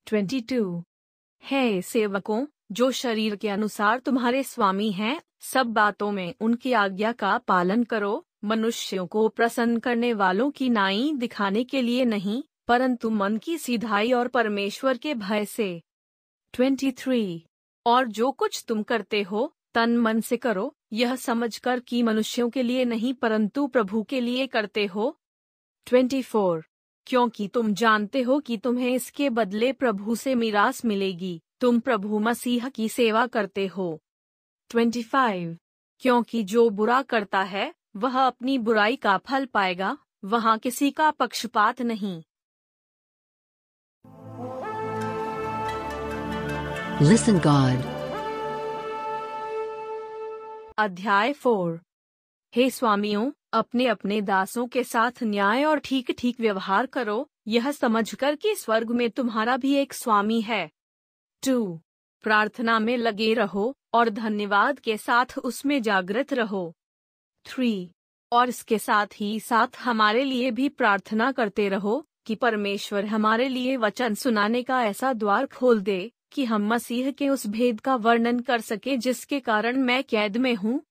ट्वेंटी 0.08 0.40
टू 0.52 0.64
हे 1.44 1.82
सेवकों 1.82 2.46
जो 2.72 2.92
शरीर 2.92 3.36
के 3.36 3.50
अनुसार 3.50 4.00
तुम्हारे 4.00 4.44
स्वामी 4.44 4.92
हैं 4.94 5.20
सब 5.44 5.68
बातों 5.68 6.12
में 6.12 6.34
उनकी 6.40 6.74
आज्ञा 6.74 7.12
का 7.12 7.38
पालन 7.38 7.84
करो 7.84 8.26
मनुष्यों 8.44 9.06
को 9.08 9.28
प्रसन्न 9.28 9.80
करने 9.80 10.14
वालों 10.14 10.52
की 10.52 10.70
नाई 10.70 11.12
दिखाने 11.14 11.64
के 11.64 11.82
लिए 11.82 12.06
नहीं 12.06 12.44
परंतु 12.68 13.10
मन 13.10 13.38
की 13.38 13.58
सीधाई 13.58 14.12
और 14.12 14.28
परमेश्वर 14.28 14.98
के 14.98 15.14
भय 15.14 15.46
से 15.46 15.82
23. 16.54 17.40
और 17.86 18.08
जो 18.08 18.32
कुछ 18.32 18.64
तुम 18.68 18.84
करते 18.84 19.22
हो 19.22 19.54
तन 19.74 19.98
मन 19.98 20.22
से 20.22 20.38
करो 20.38 20.76
यह 20.94 21.16
समझकर 21.16 21.80
कि 21.80 22.04
मनुष्यों 22.04 22.50
के 22.50 22.64
लिए 22.64 22.86
नहीं 22.86 23.14
परंतु 23.14 23.68
प्रभु 23.68 24.04
के 24.04 24.22
लिए 24.22 24.48
करते 24.48 24.86
हो 24.86 25.20
24. 25.88 26.62
क्योंकि 27.08 27.48
तुम 27.48 27.74
जानते 27.74 28.22
हो 28.22 28.40
कि 28.40 28.58
तुम्हें 28.58 28.94
इसके 28.94 29.30
बदले 29.30 29.74
प्रभु 29.74 30.16
से 30.16 30.36
मीरास 30.36 30.86
मिलेगी 30.86 31.42
तुम 31.60 31.80
प्रभु 31.80 32.20
मसीह 32.20 32.70
की 32.70 32.90
सेवा 32.90 33.28
करते 33.28 33.68
हो 33.68 34.02
ट्वेंटी 34.72 35.04
फाइव 35.04 35.58
क्योंकि 36.02 36.44
जो 36.44 36.70
बुरा 36.70 37.02
करता 37.04 37.42
है 37.44 37.74
वह 37.96 38.20
अपनी 38.20 38.58
बुराई 38.58 38.96
का 38.96 39.18
फल 39.30 39.46
पाएगा 39.46 39.98
वहाँ 40.26 40.58
किसी 40.60 40.92
का 40.92 41.10
पक्षपात 41.12 41.82
नहीं 41.84 42.22
Listen 47.02 47.38
God. 47.40 47.86
अध्याय 50.80 51.34
फोर 51.34 51.80
हे 52.54 52.70
स्वामियों 52.70 53.32
अपने 53.54 53.88
अपने 53.88 54.22
दासों 54.22 54.68
के 54.68 54.84
साथ 54.84 55.24
न्याय 55.24 55.64
और 55.66 55.80
ठीक 55.80 56.12
ठीक 56.20 56.40
व्यवहार 56.40 56.86
करो 56.86 57.26
यह 57.48 57.72
समझकर 57.72 58.36
कि 58.36 58.56
स्वर्ग 58.56 58.92
में 58.92 59.10
तुम्हारा 59.10 59.58
भी 59.58 59.74
एक 59.76 59.94
स्वामी 59.94 60.40
है 60.42 60.66
टू 61.44 61.58
प्रार्थना 62.24 62.80
में 62.80 62.96
लगे 62.98 63.34
रहो 63.34 63.74
और 63.94 64.10
धन्यवाद 64.10 64.80
के 64.80 64.98
साथ 64.98 65.38
उसमें 65.38 65.82
जागृत 65.82 66.34
रहो 66.34 66.74
थ्री 67.46 67.92
और 68.32 68.50
इसके 68.50 68.78
साथ 68.78 69.08
ही 69.16 69.40
साथ 69.40 69.78
हमारे 69.80 70.24
लिए 70.24 70.52
भी 70.52 70.70
प्रार्थना 70.70 71.32
करते 71.32 71.68
रहो 71.70 72.06
कि 72.26 72.36
परमेश्वर 72.36 73.06
हमारे 73.06 73.48
लिए 73.50 73.76
वचन 73.78 74.14
सुनाने 74.14 74.64
का 74.64 74.84
ऐसा 74.84 75.14
द्वार 75.14 75.46
खोल 75.46 75.82
दे 75.82 76.12
कि 76.32 76.46
हम 76.46 76.68
मसीह 76.74 77.12
के 77.12 77.30
उस 77.30 77.46
भेद 77.48 77.80
का 77.80 77.96
वर्णन 77.96 78.40
कर 78.40 78.62
सके 78.62 78.98
जिसके 78.98 79.40
कारण 79.40 79.80
मैं 79.80 80.04
कैद 80.04 80.38
में 80.38 80.54
हूँ 80.56 80.82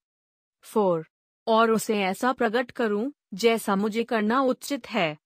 फोर 0.64 1.07
और 1.47 1.71
उसे 1.71 1.99
ऐसा 2.02 2.33
प्रकट 2.33 2.71
करूँ 2.71 3.11
जैसा 3.35 3.76
मुझे 3.76 4.04
करना 4.04 4.40
उचित 4.42 4.90
है 4.90 5.16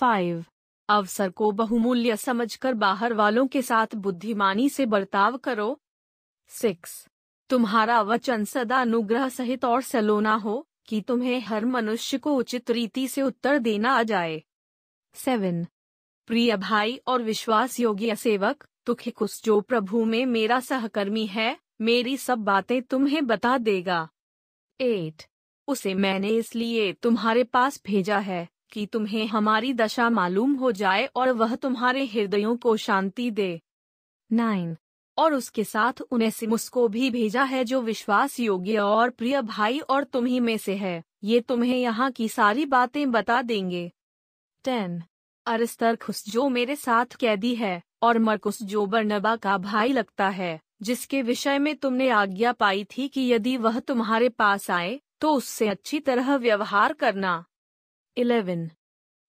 फाइव 0.00 0.44
अवसर 0.88 1.30
को 1.30 1.50
बहुमूल्य 1.52 2.16
समझकर 2.16 2.74
बाहर 2.74 3.12
वालों 3.12 3.46
के 3.46 3.62
साथ 3.62 3.94
बुद्धिमानी 3.96 4.68
से 4.68 4.86
बर्ताव 4.86 5.36
करो 5.36 5.78
सिक्स 6.50 6.92
तुम्हारा 7.50 8.00
वचन 8.02 8.44
सदा 8.44 8.80
अनुग्रह 8.80 9.28
सहित 9.28 9.64
और 9.64 9.82
सलोना 9.82 10.34
हो 10.36 10.66
कि 10.88 11.00
तुम्हें 11.00 11.40
हर 11.40 11.64
मनुष्य 11.64 12.18
को 12.18 12.34
उचित 12.34 12.70
रीति 12.70 13.06
से 13.08 13.22
उत्तर 13.22 13.58
देना 13.58 13.92
आ 13.92 14.02
जाए 14.02 14.42
सेवन 15.14 15.64
प्रिय 16.28 16.56
भाई 16.56 17.00
और 17.06 17.22
विश्वास 17.22 17.78
योग्य 17.80 18.16
सेवक 18.16 18.66
तुखिकुस 18.86 19.42
जो 19.44 19.60
प्रभु 19.60 20.04
में 20.04 20.24
मेरा 20.26 20.60
सहकर्मी 20.60 21.26
है 21.26 21.56
मेरी 21.80 22.16
सब 22.16 22.38
बातें 22.44 22.80
तुम्हें 22.82 23.26
बता 23.26 23.56
देगा 23.58 24.08
एट 24.80 25.22
उसे 25.68 25.94
मैंने 25.94 26.28
इसलिए 26.28 26.92
तुम्हारे 26.92 27.44
पास 27.44 27.80
भेजा 27.86 28.18
है 28.18 28.46
कि 28.72 28.86
तुम्हें 28.86 29.26
हमारी 29.26 29.72
दशा 29.74 30.10
मालूम 30.10 30.54
हो 30.54 30.72
जाए 30.72 31.06
और 31.16 31.32
वह 31.32 31.54
तुम्हारे 31.56 32.04
हृदयों 32.06 32.56
को 32.56 32.76
शांति 32.76 33.30
दे 33.30 33.60
नाइन 34.30 34.76
और 35.20 35.34
उसके 35.34 35.64
साथ 35.64 36.00
उन्हें 36.02 36.30
सिमुस 36.30 36.68
को 36.68 36.86
भी 36.88 37.10
भेजा 37.10 37.42
है 37.44 37.64
जो 37.64 37.80
विश्वास 37.82 38.38
योग्य 38.40 38.78
और 38.78 39.10
प्रिय 39.10 39.40
भाई 39.42 39.78
और 39.80 40.04
तुम्ही 40.04 40.40
में 40.40 40.56
से 40.58 40.74
है 40.76 41.02
ये 41.24 41.40
तुम्हें 41.40 41.76
यहाँ 41.76 42.10
की 42.10 42.28
सारी 42.28 42.66
बातें 42.66 43.10
बता 43.10 43.40
देंगे 43.42 43.90
टेन 44.64 45.02
खुश 45.96 46.24
जो 46.28 46.48
मेरे 46.48 46.76
साथ 46.76 47.16
कैदी 47.16 47.54
है 47.54 47.80
और 48.02 48.18
मरकुस 48.18 48.62
जो 48.62 48.84
बर्नबा 48.86 49.34
का 49.36 49.56
भाई 49.58 49.92
लगता 49.92 50.28
है 50.30 50.58
जिसके 50.82 51.22
विषय 51.22 51.58
में 51.58 51.74
तुमने 51.76 52.08
आज्ञा 52.10 52.52
पाई 52.52 52.84
थी 52.90 53.08
कि 53.08 53.32
यदि 53.32 53.56
वह 53.56 53.78
तुम्हारे 53.80 54.28
पास 54.28 54.70
आए 54.70 54.98
तो 55.20 55.32
उससे 55.32 55.68
अच्छी 55.68 56.00
तरह 56.00 56.34
व्यवहार 56.36 56.92
करना 56.92 57.44
इलेवन 58.16 58.70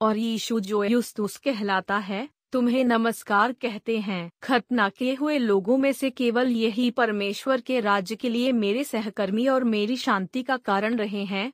और 0.01 0.17
यीशु 0.17 0.59
जो 0.59 0.83
यूस्तुस 0.83 1.37
कहलाता 1.37 1.97
है 1.97 2.27
तुम्हें 2.53 2.83
नमस्कार 2.83 3.51
कहते 3.51 3.97
हैं 3.99 4.31
खतना 4.43 4.87
किए 4.89 5.13
हुए 5.15 5.37
लोगों 5.37 5.77
में 5.77 5.91
से 5.91 6.09
केवल 6.09 6.47
यही 6.47 6.89
परमेश्वर 6.91 7.61
के 7.61 7.79
राज्य 7.79 8.15
के 8.15 8.29
लिए 8.29 8.51
मेरे 8.51 8.83
सहकर्मी 8.83 9.47
और 9.47 9.63
मेरी 9.63 9.95
शांति 9.97 10.41
का 10.43 10.57
कारण 10.59 10.95
रहे 10.95 11.23
हैं 11.23 11.51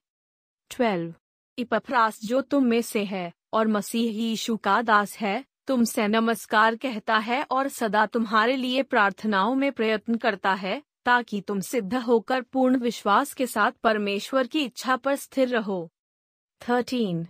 ट्वेल्व 0.72 1.14
इपफ्रास 1.58 2.20
जो 2.24 2.42
तुम 2.44 2.66
में 2.66 2.82
से 2.82 3.04
है 3.04 3.32
और 3.54 3.68
मसीह 3.68 4.18
यीशु 4.22 4.56
का 4.58 4.82
दास 4.82 5.16
है 5.18 5.44
तुमसे 5.68 6.08
नमस्कार 6.08 6.76
कहता 6.76 7.18
है 7.20 7.42
और 7.52 7.68
सदा 7.68 8.06
तुम्हारे 8.06 8.56
लिए 8.56 8.84
प्रार्थनाओं 8.86 9.54
में 9.56 9.72
प्रयत्न 9.72 10.16
करता 10.16 10.54
है 10.56 10.82
ताकि 11.06 11.42
तुम 11.42 11.60
सिद्ध 11.60 11.94
होकर 12.00 12.42
पूर्ण 12.44 12.78
विश्वास 12.80 13.34
के 13.34 13.48
साथ 13.48 13.72
परमेश्वर 13.84 14.48
की 14.48 14.64
इच्छा 14.64 14.96
पर 14.96 15.16
स्थिर 15.18 15.50
रहो 15.50 15.80
थर्टीन 16.62 17.26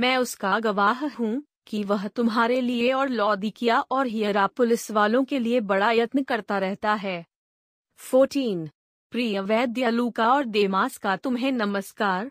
मैं 0.00 0.16
उसका 0.16 0.58
गवाह 0.60 1.06
हूँ 1.08 1.42
कि 1.70 1.82
वह 1.84 2.06
तुम्हारे 2.08 2.60
लिए 2.60 2.92
और 2.92 3.08
लौदिकिया 3.08 3.80
और 3.90 4.06
हियरा 4.06 4.46
पुलिस 4.46 4.90
वालों 4.90 5.24
के 5.24 5.38
लिए 5.38 5.60
बड़ा 5.66 5.90
यत्न 5.92 6.22
करता 6.22 6.58
रहता 6.58 6.94
है 6.94 7.24
फोर्टीन 8.00 8.68
प्रिय 9.12 9.40
वैद्य 9.40 9.90
लूका 9.90 10.32
और 10.32 10.44
देमास 10.46 10.96
का 10.98 11.16
तुम्हें 11.16 11.50
नमस्कार 11.52 12.30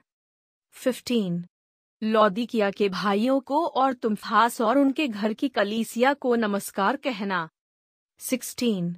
फिफ्टीन 0.76 1.44
लौदिकिया 2.02 2.70
के 2.72 2.90
भाइयों 2.90 3.40
को 3.40 3.66
और 3.66 3.94
तुम्फास 3.94 4.60
और 4.62 4.78
उनके 4.78 5.08
घर 5.08 5.34
की 5.34 5.50
कलीसिया 5.50 6.14
को 6.16 6.36
नमस्कार 6.36 6.96
कहना 6.98 7.48
सिक्सटीन 8.22 8.96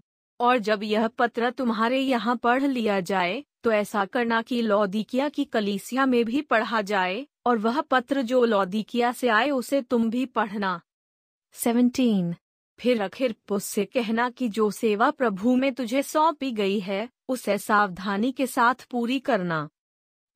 और 0.39 0.57
जब 0.59 0.83
यह 0.83 1.07
पत्र 1.07 1.49
तुम्हारे 1.51 1.99
यहाँ 1.99 2.35
पढ़ 2.35 2.63
लिया 2.63 2.99
जाए 2.99 3.43
तो 3.63 3.71
ऐसा 3.71 4.05
करना 4.05 4.41
कि 4.41 4.61
लौदिकिया 4.61 5.29
की 5.29 5.45
कलीसिया 5.45 6.05
में 6.05 6.23
भी 6.25 6.41
पढ़ा 6.41 6.81
जाए 6.81 7.25
और 7.45 7.57
वह 7.57 7.81
पत्र 7.81 8.21
जो 8.21 8.43
लौदिकिया 8.45 9.11
से 9.11 9.27
आए 9.29 9.49
उसे 9.49 9.81
तुम 9.81 10.09
भी 10.09 10.25
पढ़ना 10.25 10.79
सेवनटीन 11.55 12.35
फिर 12.79 13.01
अखिर 13.01 13.35
से 13.59 13.85
कहना 13.85 14.29
कि 14.29 14.47
जो 14.49 14.69
सेवा 14.71 15.09
प्रभु 15.11 15.55
में 15.55 15.73
तुझे 15.73 16.01
सौंपी 16.03 16.51
गई 16.51 16.79
है 16.79 17.07
उसे 17.29 17.57
सावधानी 17.57 18.31
के 18.31 18.47
साथ 18.47 18.85
पूरी 18.91 19.19
करना 19.19 19.67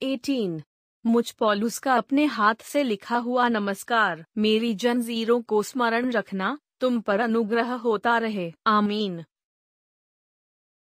एटीन 0.01 0.61
मुझ 1.05 1.31
पॉलुस 1.31 1.77
का 1.79 1.93
अपने 1.93 2.25
हाथ 2.25 2.63
से 2.63 2.83
लिखा 2.83 3.17
हुआ 3.17 3.47
नमस्कार 3.47 4.25
मेरी 4.37 4.73
जनजीरों 4.73 5.41
को 5.41 5.61
स्मरण 5.63 6.11
रखना 6.11 6.57
तुम 6.79 6.99
पर 7.01 7.19
अनुग्रह 7.19 7.73
होता 7.73 8.17
रहे 8.17 8.51
आमीन 8.67 9.23